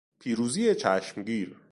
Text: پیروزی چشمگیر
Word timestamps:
پیروزی 0.19 0.75
چشمگیر 0.75 1.55